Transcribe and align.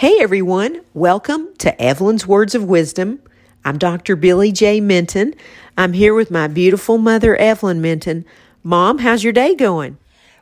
Hey 0.00 0.18
everyone, 0.20 0.82
welcome 0.92 1.54
to 1.56 1.80
Evelyn's 1.80 2.26
Words 2.26 2.54
of 2.54 2.62
Wisdom. 2.62 3.18
I'm 3.64 3.78
Dr. 3.78 4.14
Billy 4.14 4.52
J. 4.52 4.78
Minton. 4.78 5.32
I'm 5.78 5.94
here 5.94 6.12
with 6.12 6.30
my 6.30 6.48
beautiful 6.48 6.98
mother, 6.98 7.34
Evelyn 7.34 7.80
Minton. 7.80 8.26
Mom, 8.62 8.98
how's 8.98 9.24
your 9.24 9.32
day 9.32 9.54
going? 9.54 9.96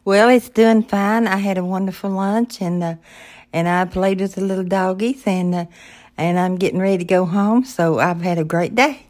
Well, 0.05 0.29
it's 0.29 0.49
doing 0.49 0.83
fine. 0.83 1.29
I 1.29 1.37
had 1.37 1.57
a 1.57 1.65
wonderful 1.65 2.11
lunch 2.11 2.61
and 2.61 2.83
uh, 2.83 2.95
and 3.53 3.69
I 3.69 3.85
played 3.85 4.21
with 4.21 4.35
the 4.35 4.41
little 4.41 4.65
doggies 4.65 5.23
and 5.25 5.55
uh, 5.55 5.67
and 6.19 6.37
I'm 6.37 6.57
getting 6.57 6.81
ready 6.81 6.99
to 6.99 7.05
go 7.05 7.25
home. 7.25 7.65
So 7.65 8.01
I've 8.01 8.23
had 8.23 8.39
a 8.39 8.45
great 8.45 8.75
day. 8.75 9.07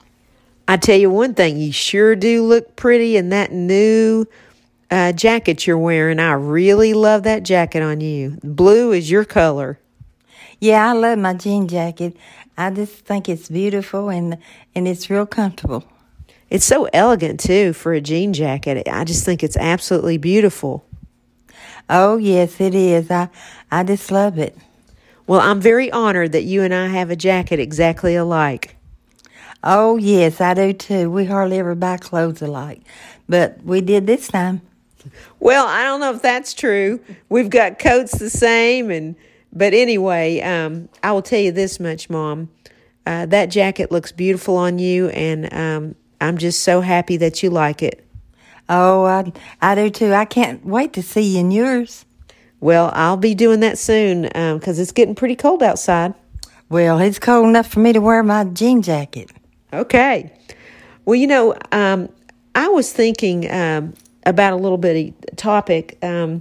I 0.68 0.76
tell 0.76 0.98
you 0.98 1.08
one 1.08 1.32
thing, 1.32 1.56
you 1.56 1.72
sure 1.72 2.14
do 2.14 2.44
look 2.44 2.76
pretty 2.76 3.16
in 3.16 3.30
that 3.30 3.50
new 3.50 4.26
uh, 4.90 5.12
jacket 5.12 5.66
you're 5.66 5.78
wearing. 5.78 6.20
I 6.20 6.32
really 6.32 6.92
love 6.92 7.22
that 7.22 7.44
jacket 7.44 7.82
on 7.82 8.02
you. 8.02 8.38
Blue 8.42 8.92
is 8.92 9.10
your 9.10 9.24
color. 9.24 9.78
Yeah, 10.64 10.88
I 10.88 10.92
love 10.94 11.18
my 11.18 11.34
jean 11.34 11.68
jacket. 11.68 12.16
I 12.56 12.70
just 12.70 13.04
think 13.04 13.28
it's 13.28 13.50
beautiful 13.50 14.08
and 14.08 14.38
and 14.74 14.88
it's 14.88 15.10
real 15.10 15.26
comfortable. 15.26 15.84
It's 16.48 16.64
so 16.64 16.88
elegant 16.94 17.38
too 17.38 17.74
for 17.74 17.92
a 17.92 18.00
jean 18.00 18.32
jacket. 18.32 18.88
I 18.90 19.04
just 19.04 19.26
think 19.26 19.42
it's 19.42 19.58
absolutely 19.58 20.16
beautiful. 20.16 20.82
Oh 21.90 22.16
yes, 22.16 22.62
it 22.62 22.74
is. 22.74 23.10
I 23.10 23.28
I 23.70 23.84
just 23.84 24.10
love 24.10 24.38
it. 24.38 24.56
Well, 25.26 25.40
I'm 25.40 25.60
very 25.60 25.92
honored 25.92 26.32
that 26.32 26.44
you 26.44 26.62
and 26.62 26.72
I 26.72 26.86
have 26.86 27.10
a 27.10 27.16
jacket 27.16 27.60
exactly 27.60 28.14
alike. 28.14 28.74
Oh 29.62 29.98
yes, 29.98 30.40
I 30.40 30.54
do 30.54 30.72
too. 30.72 31.10
We 31.10 31.26
hardly 31.26 31.58
ever 31.58 31.74
buy 31.74 31.98
clothes 31.98 32.40
alike, 32.40 32.80
but 33.28 33.62
we 33.64 33.82
did 33.82 34.06
this 34.06 34.28
time. 34.28 34.62
Well, 35.40 35.66
I 35.66 35.82
don't 35.82 36.00
know 36.00 36.14
if 36.14 36.22
that's 36.22 36.54
true. 36.54 37.00
We've 37.28 37.50
got 37.50 37.78
coats 37.78 38.18
the 38.18 38.30
same 38.30 38.90
and 38.90 39.14
but 39.54 39.72
anyway, 39.72 40.40
um, 40.40 40.88
I 41.02 41.12
will 41.12 41.22
tell 41.22 41.40
you 41.40 41.52
this 41.52 41.78
much, 41.78 42.10
Mom. 42.10 42.50
Uh, 43.06 43.26
that 43.26 43.46
jacket 43.46 43.92
looks 43.92 44.12
beautiful 44.12 44.56
on 44.56 44.78
you, 44.78 45.08
and 45.10 45.52
um, 45.52 45.94
I'm 46.20 46.38
just 46.38 46.62
so 46.62 46.80
happy 46.80 47.16
that 47.18 47.42
you 47.42 47.50
like 47.50 47.82
it. 47.82 48.06
Oh, 48.68 49.04
I, 49.04 49.32
I 49.60 49.74
do 49.74 49.90
too. 49.90 50.12
I 50.12 50.24
can't 50.24 50.64
wait 50.64 50.94
to 50.94 51.02
see 51.02 51.34
you 51.34 51.40
in 51.40 51.50
yours. 51.50 52.04
Well, 52.60 52.90
I'll 52.94 53.18
be 53.18 53.34
doing 53.34 53.60
that 53.60 53.76
soon 53.76 54.22
because 54.22 54.78
um, 54.78 54.82
it's 54.82 54.92
getting 54.92 55.14
pretty 55.14 55.36
cold 55.36 55.62
outside. 55.62 56.14
Well, 56.70 56.98
it's 56.98 57.18
cold 57.18 57.46
enough 57.46 57.66
for 57.66 57.80
me 57.80 57.92
to 57.92 58.00
wear 58.00 58.22
my 58.22 58.44
jean 58.44 58.80
jacket. 58.80 59.30
Okay. 59.72 60.32
Well, 61.04 61.16
you 61.16 61.26
know, 61.26 61.54
um, 61.72 62.08
I 62.54 62.68
was 62.68 62.90
thinking 62.90 63.50
um, 63.52 63.92
about 64.24 64.54
a 64.54 64.56
little 64.56 64.78
bit 64.78 65.14
of 65.30 65.36
topic. 65.36 65.98
Um, 66.02 66.40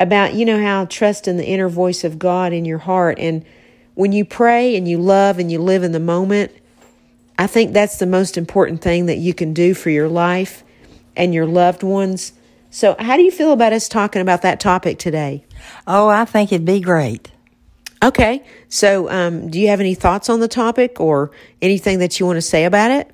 about, 0.00 0.34
you 0.34 0.44
know, 0.44 0.60
how 0.60 0.86
trust 0.86 1.28
in 1.28 1.36
the 1.36 1.46
inner 1.46 1.68
voice 1.68 2.02
of 2.02 2.18
God 2.18 2.52
in 2.52 2.64
your 2.64 2.78
heart. 2.78 3.18
And 3.18 3.44
when 3.94 4.12
you 4.12 4.24
pray 4.24 4.74
and 4.74 4.88
you 4.88 4.98
love 4.98 5.38
and 5.38 5.52
you 5.52 5.60
live 5.60 5.84
in 5.84 5.92
the 5.92 6.00
moment, 6.00 6.50
I 7.38 7.46
think 7.46 7.72
that's 7.72 7.98
the 7.98 8.06
most 8.06 8.36
important 8.36 8.80
thing 8.80 9.06
that 9.06 9.18
you 9.18 9.34
can 9.34 9.52
do 9.52 9.74
for 9.74 9.90
your 9.90 10.08
life 10.08 10.64
and 11.16 11.34
your 11.34 11.46
loved 11.46 11.82
ones. 11.82 12.32
So, 12.70 12.96
how 12.98 13.16
do 13.16 13.22
you 13.22 13.30
feel 13.30 13.52
about 13.52 13.72
us 13.72 13.88
talking 13.88 14.22
about 14.22 14.42
that 14.42 14.60
topic 14.60 14.98
today? 14.98 15.44
Oh, 15.86 16.08
I 16.08 16.24
think 16.24 16.52
it'd 16.52 16.66
be 16.66 16.80
great. 16.80 17.30
Okay. 18.02 18.44
So, 18.68 19.10
um, 19.10 19.50
do 19.50 19.60
you 19.60 19.68
have 19.68 19.80
any 19.80 19.94
thoughts 19.94 20.28
on 20.28 20.40
the 20.40 20.48
topic 20.48 21.00
or 21.00 21.30
anything 21.60 21.98
that 21.98 22.18
you 22.18 22.26
want 22.26 22.36
to 22.36 22.42
say 22.42 22.64
about 22.64 22.90
it? 22.90 23.10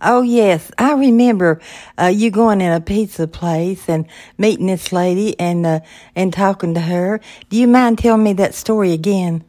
Oh 0.00 0.22
yes, 0.22 0.70
I 0.78 0.92
remember 0.94 1.60
uh, 1.98 2.06
you 2.06 2.30
going 2.30 2.60
in 2.60 2.72
a 2.72 2.80
pizza 2.80 3.26
place 3.26 3.88
and 3.88 4.06
meeting 4.38 4.66
this 4.66 4.92
lady 4.92 5.38
and 5.40 5.66
uh, 5.66 5.80
and 6.14 6.32
talking 6.32 6.74
to 6.74 6.80
her. 6.80 7.20
Do 7.48 7.56
you 7.56 7.66
mind 7.66 7.98
telling 7.98 8.22
me 8.22 8.32
that 8.34 8.54
story 8.54 8.92
again? 8.92 9.44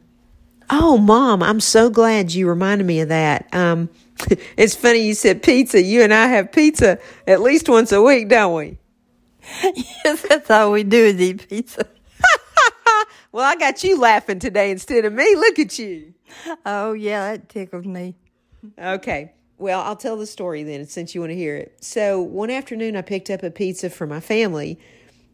Oh, 0.70 0.98
mom, 0.98 1.42
I'm 1.42 1.60
so 1.60 1.88
glad 1.88 2.34
you 2.34 2.46
reminded 2.46 2.86
me 2.86 3.00
of 3.00 3.08
that. 3.08 3.48
Um, 3.54 3.88
it's 4.56 4.74
funny 4.74 5.00
you 5.00 5.14
said 5.14 5.42
pizza. 5.42 5.82
You 5.82 6.02
and 6.02 6.12
I 6.12 6.26
have 6.28 6.52
pizza 6.52 6.98
at 7.26 7.40
least 7.40 7.68
once 7.68 7.92
a 7.92 8.02
week, 8.02 8.28
don't 8.28 8.54
we? 8.54 8.78
yes, 10.04 10.22
that's 10.28 10.50
all 10.50 10.72
we 10.72 10.84
do 10.84 11.04
is 11.04 11.20
eat 11.20 11.48
pizza. 11.48 11.86
well, 13.32 13.44
I 13.44 13.56
got 13.56 13.82
you 13.82 13.98
laughing 13.98 14.38
today 14.38 14.70
instead 14.70 15.04
of 15.04 15.12
me. 15.12 15.34
Look 15.36 15.58
at 15.58 15.78
you. 15.78 16.14
Oh 16.66 16.92
yeah, 16.92 17.32
that 17.32 17.48
tickled 17.48 17.86
me. 17.86 18.14
Okay. 18.78 19.32
Well, 19.58 19.80
I'll 19.80 19.96
tell 19.96 20.16
the 20.16 20.26
story 20.26 20.62
then 20.62 20.86
since 20.86 21.16
you 21.16 21.20
want 21.20 21.32
to 21.32 21.36
hear 21.36 21.56
it. 21.56 21.76
So, 21.80 22.20
one 22.20 22.48
afternoon, 22.48 22.94
I 22.94 23.02
picked 23.02 23.28
up 23.28 23.42
a 23.42 23.50
pizza 23.50 23.90
for 23.90 24.06
my 24.06 24.20
family. 24.20 24.78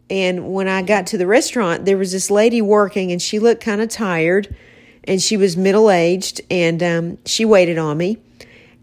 And 0.09 0.55
when 0.55 0.67
I 0.67 0.81
got 0.81 1.07
to 1.09 1.19
the 1.19 1.27
restaurant, 1.27 1.85
there 1.85 1.99
was 1.99 2.13
this 2.13 2.31
lady 2.31 2.63
working, 2.63 3.13
and 3.13 3.21
she 3.21 3.39
looked 3.39 3.63
kind 3.63 3.83
of 3.83 3.91
tired. 3.91 4.55
And 5.07 5.21
she 5.21 5.37
was 5.37 5.59
middle 5.59 5.91
aged, 5.91 6.41
and 6.51 6.83
um, 6.83 7.19
she 7.27 7.45
waited 7.45 7.77
on 7.77 7.99
me. 7.99 8.17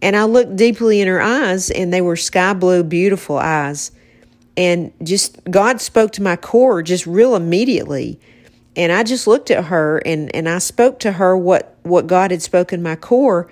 And 0.04 0.16
I 0.16 0.26
looked 0.26 0.56
deeply 0.56 1.02
in 1.02 1.08
her 1.08 1.22
eyes, 1.22 1.72
and 1.72 1.92
they 1.92 2.02
were 2.02 2.16
sky 2.16 2.54
blue, 2.54 2.84
beautiful 2.84 3.38
eyes. 3.38 3.92
And 4.56 4.94
just 5.02 5.44
God 5.50 5.82
spoke 5.82 6.12
to 6.14 6.22
my 6.22 6.36
core 6.36 6.84
just 6.84 7.08
real 7.08 7.36
immediately. 7.36 8.20
And 8.76 8.92
I 8.92 9.02
just 9.02 9.26
looked 9.26 9.50
at 9.50 9.66
her, 9.66 10.04
and, 10.06 10.34
and 10.36 10.48
I 10.48 10.60
spoke 10.60 11.00
to 11.00 11.14
her 11.14 11.36
what, 11.36 11.76
what 11.82 12.06
God 12.06 12.30
had 12.30 12.44
spoken 12.44 12.84
my 12.84 12.96
core 12.96 13.50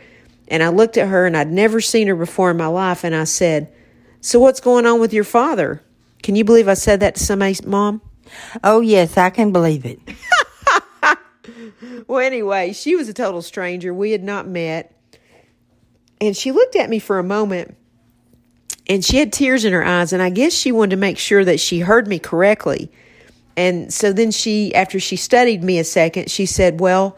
and 0.49 0.63
I 0.63 0.69
looked 0.69 0.97
at 0.97 1.07
her 1.07 1.25
and 1.25 1.37
I'd 1.37 1.51
never 1.51 1.79
seen 1.79 2.07
her 2.07 2.15
before 2.15 2.51
in 2.51 2.57
my 2.57 2.67
life. 2.67 3.03
And 3.03 3.15
I 3.15 3.25
said, 3.25 3.71
So 4.21 4.39
what's 4.39 4.59
going 4.59 4.85
on 4.85 4.99
with 4.99 5.13
your 5.13 5.23
father? 5.23 5.81
Can 6.23 6.35
you 6.35 6.43
believe 6.43 6.67
I 6.67 6.73
said 6.73 6.99
that 6.99 7.15
to 7.15 7.23
somebody's 7.23 7.65
mom? 7.65 8.01
Oh, 8.63 8.81
yes, 8.81 9.17
I 9.17 9.29
can 9.29 9.51
believe 9.51 9.85
it. 9.85 9.99
well, 12.07 12.19
anyway, 12.19 12.73
she 12.73 12.95
was 12.95 13.09
a 13.09 13.13
total 13.13 13.41
stranger. 13.41 13.93
We 13.93 14.11
had 14.11 14.23
not 14.23 14.47
met. 14.47 14.95
And 16.21 16.35
she 16.35 16.51
looked 16.51 16.75
at 16.75 16.89
me 16.89 16.99
for 16.99 17.17
a 17.17 17.23
moment 17.23 17.77
and 18.87 19.05
she 19.05 19.17
had 19.17 19.31
tears 19.31 19.63
in 19.63 19.71
her 19.71 19.85
eyes. 19.85 20.11
And 20.11 20.21
I 20.21 20.29
guess 20.29 20.51
she 20.51 20.71
wanted 20.71 20.91
to 20.91 20.97
make 20.97 21.17
sure 21.17 21.45
that 21.45 21.59
she 21.59 21.79
heard 21.79 22.07
me 22.07 22.19
correctly. 22.19 22.91
And 23.55 23.93
so 23.93 24.11
then 24.11 24.31
she, 24.31 24.73
after 24.75 24.99
she 24.99 25.15
studied 25.15 25.63
me 25.63 25.79
a 25.79 25.83
second, 25.83 26.29
she 26.29 26.45
said, 26.45 26.79
Well, 26.79 27.17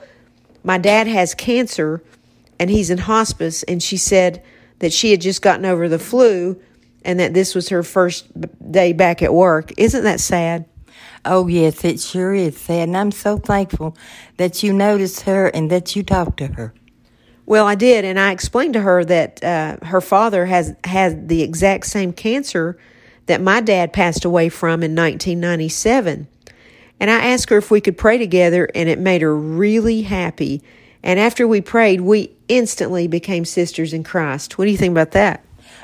my 0.63 0.77
dad 0.77 1.07
has 1.07 1.33
cancer 1.33 2.03
and 2.61 2.69
he's 2.69 2.91
in 2.91 2.99
hospice. 2.99 3.63
And 3.63 3.81
she 3.81 3.97
said 3.97 4.43
that 4.79 4.93
she 4.93 5.09
had 5.09 5.19
just 5.19 5.41
gotten 5.41 5.65
over 5.65 5.89
the 5.89 5.97
flu 5.97 6.61
and 7.03 7.19
that 7.19 7.33
this 7.33 7.55
was 7.55 7.69
her 7.69 7.81
first 7.81 8.27
day 8.71 8.93
back 8.93 9.23
at 9.23 9.33
work. 9.33 9.73
Isn't 9.77 10.03
that 10.03 10.19
sad? 10.19 10.65
Oh, 11.25 11.47
yes, 11.47 11.83
it 11.83 11.99
sure 11.99 12.35
is 12.35 12.55
sad. 12.55 12.87
And 12.87 12.95
I'm 12.95 13.11
so 13.11 13.39
thankful 13.39 13.97
that 14.37 14.61
you 14.61 14.73
noticed 14.73 15.21
her 15.21 15.47
and 15.47 15.71
that 15.71 15.95
you 15.95 16.03
talked 16.03 16.37
to 16.37 16.47
her. 16.47 16.71
Well, 17.47 17.65
I 17.65 17.73
did, 17.73 18.05
and 18.05 18.19
I 18.19 18.31
explained 18.31 18.73
to 18.73 18.81
her 18.81 19.03
that 19.05 19.43
uh, 19.43 19.77
her 19.83 19.99
father 19.99 20.45
has 20.45 20.75
had 20.83 21.29
the 21.29 21.41
exact 21.41 21.87
same 21.87 22.13
cancer 22.13 22.77
that 23.25 23.41
my 23.41 23.61
dad 23.61 23.91
passed 23.91 24.23
away 24.23 24.49
from 24.49 24.83
in 24.83 24.95
1997. 24.95 26.27
And 26.99 27.09
I 27.09 27.25
asked 27.25 27.49
her 27.49 27.57
if 27.57 27.71
we 27.71 27.81
could 27.81 27.97
pray 27.97 28.19
together, 28.19 28.69
and 28.75 28.87
it 28.87 28.99
made 28.99 29.23
her 29.23 29.35
really 29.35 30.03
happy 30.03 30.61
and 31.03 31.19
after 31.19 31.47
we 31.47 31.61
prayed, 31.61 32.01
we 32.01 32.35
instantly 32.47 33.07
became 33.07 33.45
sisters 33.45 33.93
in 33.93 34.03
Christ. 34.03 34.57
What 34.57 34.65
do 34.65 34.71
you 34.71 34.77
think 34.77 34.91
about 34.91 35.11
that? 35.11 35.43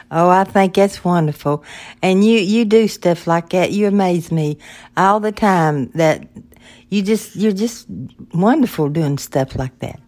Oh, 0.09 0.29
I 0.29 0.43
think 0.45 0.75
that's 0.75 1.03
wonderful. 1.03 1.63
And 2.01 2.25
you, 2.25 2.39
you 2.39 2.65
do 2.65 2.87
stuff 2.87 3.27
like 3.27 3.49
that. 3.49 3.71
You 3.71 3.87
amaze 3.87 4.31
me 4.31 4.57
all 4.95 5.19
the 5.19 5.31
time 5.31 5.89
that 5.95 6.27
you 6.89 7.01
just, 7.01 7.35
you're 7.35 7.51
just 7.51 7.87
wonderful 8.33 8.89
doing 8.89 9.17
stuff 9.17 9.55
like 9.55 9.79
that. 9.79 9.99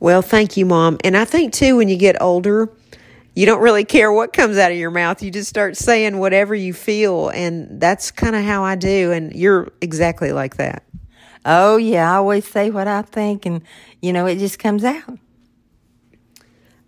Well, 0.00 0.22
thank 0.22 0.56
you, 0.56 0.64
Mom. 0.64 0.98
And 1.04 1.16
I 1.16 1.24
think 1.24 1.52
too, 1.52 1.76
when 1.76 1.88
you 1.88 1.96
get 1.96 2.20
older, 2.20 2.70
you 3.34 3.44
don't 3.44 3.60
really 3.60 3.84
care 3.84 4.10
what 4.10 4.32
comes 4.32 4.56
out 4.56 4.70
of 4.70 4.78
your 4.78 4.90
mouth. 4.90 5.22
You 5.22 5.30
just 5.30 5.50
start 5.50 5.76
saying 5.76 6.18
whatever 6.18 6.54
you 6.54 6.72
feel. 6.72 7.28
And 7.28 7.80
that's 7.80 8.10
kind 8.10 8.34
of 8.34 8.44
how 8.44 8.64
I 8.64 8.76
do. 8.76 9.12
And 9.12 9.34
you're 9.34 9.70
exactly 9.82 10.32
like 10.32 10.56
that. 10.56 10.82
Oh, 11.48 11.76
yeah, 11.76 12.12
I 12.12 12.16
always 12.16 12.46
say 12.46 12.70
what 12.70 12.88
I 12.88 13.02
think, 13.02 13.46
and, 13.46 13.62
you 14.02 14.12
know, 14.12 14.26
it 14.26 14.38
just 14.38 14.58
comes 14.58 14.82
out. 14.82 15.18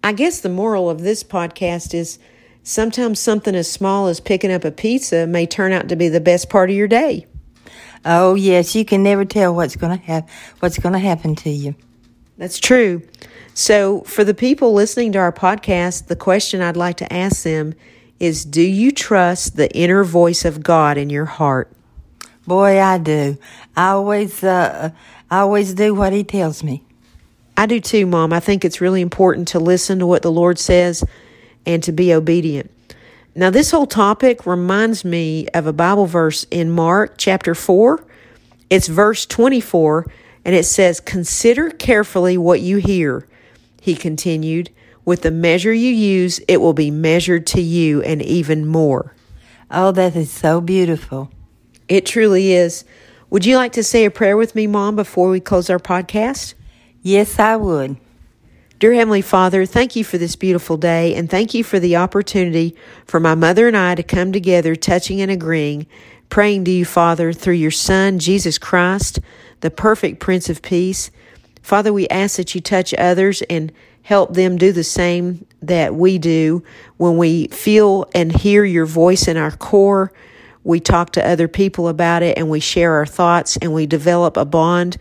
I 0.02 0.12
guess 0.12 0.40
the 0.40 0.48
moral 0.48 0.90
of 0.90 1.02
this 1.02 1.22
podcast 1.22 1.94
is 1.94 2.18
sometimes 2.64 3.20
something 3.20 3.54
as 3.54 3.70
small 3.70 4.08
as 4.08 4.18
picking 4.18 4.50
up 4.50 4.64
a 4.64 4.72
pizza 4.72 5.28
may 5.28 5.46
turn 5.46 5.72
out 5.72 5.88
to 5.88 5.96
be 5.96 6.08
the 6.08 6.20
best 6.20 6.50
part 6.50 6.70
of 6.70 6.76
your 6.76 6.88
day. 6.88 7.26
Oh, 8.04 8.34
yes, 8.34 8.74
you 8.74 8.84
can 8.84 9.04
never 9.04 9.24
tell 9.24 9.54
what's 9.54 9.76
going 9.76 9.96
to 9.96 10.04
have 10.06 10.28
what's 10.58 10.78
going 10.78 10.92
to 10.92 10.98
happen 10.98 11.36
to 11.36 11.50
you. 11.50 11.76
That's 12.36 12.58
true. 12.58 13.02
So, 13.54 14.02
for 14.02 14.24
the 14.24 14.34
people 14.34 14.72
listening 14.72 15.12
to 15.12 15.18
our 15.18 15.32
podcast, 15.32 16.06
the 16.06 16.16
question 16.16 16.62
I'd 16.62 16.76
like 16.76 16.96
to 16.98 17.12
ask 17.12 17.42
them 17.42 17.74
is 18.18 18.44
do 18.44 18.62
you 18.62 18.90
trust 18.90 19.56
the 19.56 19.70
inner 19.76 20.02
voice 20.02 20.44
of 20.44 20.62
God 20.62 20.98
in 20.98 21.10
your 21.10 21.26
heart? 21.26 21.72
Boy, 22.48 22.80
I 22.80 22.96
do. 22.96 23.36
I 23.76 23.90
always, 23.90 24.42
uh, 24.42 24.90
I 25.30 25.40
always 25.40 25.74
do 25.74 25.94
what 25.94 26.14
he 26.14 26.24
tells 26.24 26.64
me. 26.64 26.82
I 27.58 27.66
do 27.66 27.78
too, 27.78 28.06
Mom. 28.06 28.32
I 28.32 28.40
think 28.40 28.64
it's 28.64 28.80
really 28.80 29.02
important 29.02 29.48
to 29.48 29.58
listen 29.58 29.98
to 29.98 30.06
what 30.06 30.22
the 30.22 30.32
Lord 30.32 30.58
says 30.58 31.04
and 31.66 31.82
to 31.82 31.92
be 31.92 32.14
obedient. 32.14 32.70
Now, 33.34 33.50
this 33.50 33.70
whole 33.70 33.86
topic 33.86 34.46
reminds 34.46 35.04
me 35.04 35.46
of 35.48 35.66
a 35.66 35.74
Bible 35.74 36.06
verse 36.06 36.46
in 36.50 36.70
Mark 36.70 37.16
chapter 37.18 37.54
4. 37.54 38.02
It's 38.70 38.88
verse 38.88 39.26
24, 39.26 40.06
And 40.46 40.54
it 40.54 40.64
says, 40.64 41.00
Consider 41.00 41.68
carefully 41.68 42.38
what 42.38 42.62
you 42.62 42.78
hear. 42.78 43.28
He 43.82 43.94
continued, 43.94 44.70
With 45.04 45.20
the 45.20 45.30
measure 45.30 45.74
you 45.74 45.92
use, 45.92 46.38
it 46.48 46.62
will 46.62 46.72
be 46.72 46.90
measured 46.90 47.46
to 47.48 47.60
you 47.60 48.00
and 48.00 48.22
even 48.22 48.66
more. 48.66 49.14
Oh, 49.70 49.92
that 49.92 50.16
is 50.16 50.30
so 50.30 50.62
beautiful. 50.62 51.30
It 51.88 52.04
truly 52.04 52.52
is. 52.52 52.84
Would 53.30 53.46
you 53.46 53.56
like 53.56 53.72
to 53.72 53.82
say 53.82 54.04
a 54.04 54.10
prayer 54.10 54.36
with 54.36 54.54
me, 54.54 54.66
Mom, 54.66 54.96
before 54.96 55.30
we 55.30 55.40
close 55.40 55.70
our 55.70 55.78
podcast? 55.78 56.54
Yes, 57.02 57.38
I 57.38 57.56
would. 57.56 57.96
Dear 58.78 58.92
Heavenly 58.92 59.22
Father, 59.22 59.66
thank 59.66 59.96
you 59.96 60.04
for 60.04 60.18
this 60.18 60.36
beautiful 60.36 60.76
day 60.76 61.14
and 61.14 61.28
thank 61.28 61.52
you 61.52 61.64
for 61.64 61.80
the 61.80 61.96
opportunity 61.96 62.76
for 63.06 63.18
my 63.18 63.34
mother 63.34 63.66
and 63.66 63.76
I 63.76 63.96
to 63.96 64.02
come 64.02 64.30
together, 64.30 64.76
touching 64.76 65.20
and 65.20 65.30
agreeing, 65.30 65.86
praying 66.28 66.64
to 66.66 66.70
you, 66.70 66.84
Father, 66.84 67.32
through 67.32 67.54
your 67.54 67.72
Son, 67.72 68.18
Jesus 68.18 68.56
Christ, 68.56 69.18
the 69.60 69.70
perfect 69.70 70.20
Prince 70.20 70.48
of 70.48 70.62
Peace. 70.62 71.10
Father, 71.60 71.92
we 71.92 72.06
ask 72.08 72.36
that 72.36 72.54
you 72.54 72.60
touch 72.60 72.94
others 72.94 73.42
and 73.42 73.72
help 74.02 74.34
them 74.34 74.56
do 74.56 74.72
the 74.72 74.84
same 74.84 75.44
that 75.60 75.94
we 75.94 76.18
do 76.18 76.62
when 76.98 77.16
we 77.16 77.48
feel 77.48 78.08
and 78.14 78.30
hear 78.34 78.64
your 78.64 78.86
voice 78.86 79.26
in 79.26 79.36
our 79.36 79.50
core. 79.50 80.12
We 80.64 80.80
talk 80.80 81.12
to 81.12 81.26
other 81.26 81.48
people 81.48 81.88
about 81.88 82.22
it 82.22 82.36
and 82.36 82.50
we 82.50 82.60
share 82.60 82.94
our 82.94 83.06
thoughts 83.06 83.56
and 83.56 83.72
we 83.72 83.86
develop 83.86 84.36
a 84.36 84.44
bond 84.44 84.98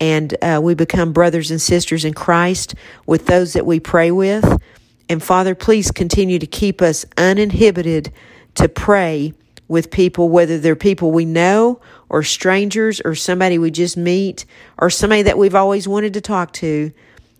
and 0.00 0.34
uh, 0.42 0.60
we 0.62 0.74
become 0.74 1.12
brothers 1.12 1.50
and 1.50 1.60
sisters 1.60 2.04
in 2.04 2.14
Christ 2.14 2.74
with 3.06 3.26
those 3.26 3.52
that 3.52 3.66
we 3.66 3.80
pray 3.80 4.10
with. 4.10 4.60
And 5.08 5.22
Father, 5.22 5.54
please 5.54 5.90
continue 5.90 6.38
to 6.38 6.46
keep 6.46 6.82
us 6.82 7.04
uninhibited 7.16 8.12
to 8.54 8.68
pray 8.68 9.34
with 9.68 9.90
people, 9.90 10.28
whether 10.28 10.58
they're 10.58 10.76
people 10.76 11.10
we 11.10 11.24
know 11.24 11.80
or 12.08 12.22
strangers 12.22 13.00
or 13.04 13.14
somebody 13.14 13.58
we 13.58 13.70
just 13.70 13.96
meet 13.96 14.44
or 14.78 14.90
somebody 14.90 15.22
that 15.22 15.38
we've 15.38 15.54
always 15.54 15.88
wanted 15.88 16.14
to 16.14 16.20
talk 16.20 16.52
to. 16.52 16.92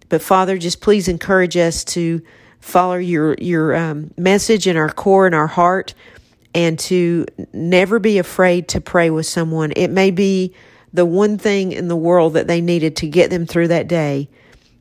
But 0.08 0.22
Father, 0.22 0.58
just 0.58 0.80
please 0.80 1.08
encourage 1.08 1.56
us 1.56 1.84
to 1.84 2.22
follow 2.60 2.96
your 2.96 3.34
your 3.34 3.76
um, 3.76 4.10
message 4.16 4.66
in 4.66 4.76
our 4.76 4.88
core 4.88 5.26
and 5.26 5.34
our 5.34 5.46
heart, 5.46 5.94
and 6.54 6.78
to 6.78 7.26
never 7.52 7.98
be 7.98 8.18
afraid 8.18 8.68
to 8.68 8.80
pray 8.80 9.10
with 9.10 9.26
someone. 9.26 9.72
It 9.74 9.88
may 9.88 10.10
be 10.10 10.54
the 10.92 11.04
one 11.04 11.36
thing 11.38 11.72
in 11.72 11.88
the 11.88 11.96
world 11.96 12.34
that 12.34 12.46
they 12.46 12.60
needed 12.60 12.96
to 12.96 13.08
get 13.08 13.28
them 13.30 13.46
through 13.46 13.68
that 13.68 13.88
day. 13.88 14.28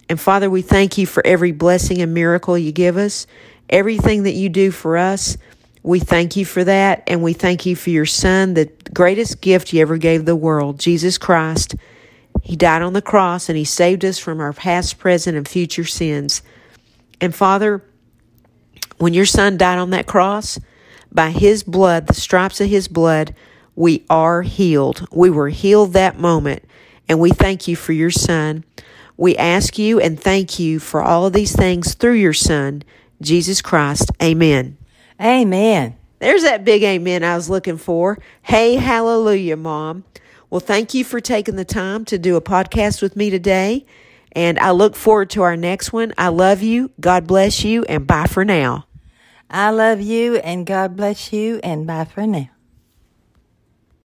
And 0.08 0.20
Father, 0.20 0.50
we 0.50 0.62
thank 0.62 0.98
you 0.98 1.08
for 1.08 1.26
every 1.26 1.52
blessing 1.52 2.02
and 2.02 2.14
miracle 2.14 2.58
you 2.58 2.72
give 2.72 2.98
us, 2.98 3.26
everything 3.70 4.24
that 4.24 4.34
you 4.34 4.50
do 4.50 4.70
for 4.70 4.98
us. 4.98 5.38
We 5.82 6.00
thank 6.00 6.36
you 6.36 6.46
for 6.46 6.64
that, 6.64 7.04
and 7.08 7.24
we 7.24 7.34
thank 7.34 7.66
you 7.66 7.76
for 7.76 7.90
your 7.90 8.06
Son, 8.06 8.54
the 8.54 8.72
greatest 8.94 9.42
gift 9.42 9.74
you 9.74 9.82
ever 9.82 9.98
gave 9.98 10.24
the 10.24 10.36
world, 10.36 10.80
Jesus 10.80 11.18
Christ. 11.18 11.76
He 12.42 12.56
died 12.56 12.82
on 12.82 12.94
the 12.94 13.02
cross 13.02 13.50
and 13.50 13.58
He 13.58 13.66
saved 13.66 14.06
us 14.06 14.20
from 14.20 14.40
our 14.40 14.54
past, 14.54 15.00
present, 15.00 15.36
and 15.36 15.48
future 15.48 15.84
sins. 15.84 16.42
And 17.20 17.34
Father, 17.34 17.84
when 18.98 19.14
your 19.14 19.26
Son 19.26 19.58
died 19.58 19.80
on 19.80 19.90
that 19.90 20.08
cross, 20.08 20.60
by 21.14 21.32
His 21.32 21.64
blood, 21.64 22.08
the 22.08 22.14
stripes 22.14 22.62
of 22.62 22.70
His 22.70 22.88
blood, 22.88 23.36
we 23.76 24.06
are 24.10 24.42
healed. 24.42 25.08
We 25.12 25.30
were 25.30 25.50
healed 25.50 25.94
that 25.94 26.20
moment, 26.20 26.64
and 27.10 27.20
we 27.20 27.32
thank 27.32 27.68
you 27.68 27.76
for 27.76 27.94
your 27.94 28.12
Son. 28.12 28.64
We 29.18 29.36
ask 29.38 29.78
you 29.78 30.00
and 30.00 30.20
thank 30.20 30.60
you 30.60 30.80
for 30.80 31.02
all 31.02 31.26
of 31.26 31.34
these 31.34 31.56
things 31.56 31.94
through 31.94 32.14
your 32.14 32.34
Son, 32.34 32.84
Jesus 33.22 33.62
Christ. 33.62 34.12
Amen. 34.22 34.78
Amen. 35.22 35.96
There's 36.20 36.44
that 36.44 36.64
big 36.64 36.84
amen 36.84 37.24
I 37.24 37.36
was 37.36 37.50
looking 37.50 37.78
for. 37.78 38.18
Hey, 38.42 38.76
hallelujah, 38.76 39.58
Mom. 39.58 40.06
Well, 40.50 40.60
thank 40.60 40.94
you 40.94 41.04
for 41.04 41.20
taking 41.20 41.56
the 41.56 41.66
time 41.66 42.06
to 42.06 42.18
do 42.18 42.36
a 42.36 42.42
podcast 42.42 43.02
with 43.02 43.16
me 43.16 43.30
today. 43.30 43.86
And 44.32 44.58
I 44.60 44.72
look 44.72 44.96
forward 44.96 45.30
to 45.32 45.42
our 45.42 45.58
next 45.58 45.92
one. 45.92 46.14
I 46.18 46.30
love 46.30 46.62
you. 46.62 46.92
God 47.00 47.28
bless 47.28 47.64
you. 47.64 47.84
And 47.86 48.08
bye 48.08 48.28
for 48.28 48.46
now. 48.46 48.86
I 49.56 49.70
love 49.70 50.02
you 50.02 50.38
and 50.38 50.66
God 50.66 50.98
bless 50.98 51.32
you 51.32 51.60
and 51.64 51.86
bye 51.86 52.06
for 52.06 52.26
now. 52.26 52.53